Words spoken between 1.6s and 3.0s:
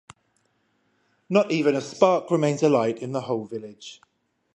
a spark remains alight